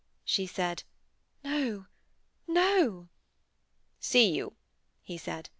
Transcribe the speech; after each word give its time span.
She 0.25 0.47
said: 0.47 0.81
'No. 1.43 1.85
No.' 2.47 3.09
'See 3.99 4.31
you,' 4.35 4.55
he 5.03 5.15
said. 5.15 5.47